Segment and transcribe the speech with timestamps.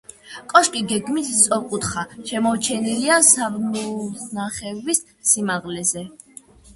[0.51, 6.03] კოშკი გეგმით სწორკუთხაა, შემორჩენილია სართულნახევრის სიმაღლეზე.